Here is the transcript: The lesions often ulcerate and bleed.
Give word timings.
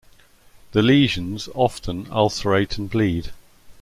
The 0.71 0.81
lesions 0.81 1.47
often 1.53 2.07
ulcerate 2.09 2.79
and 2.79 2.89
bleed. 2.89 3.29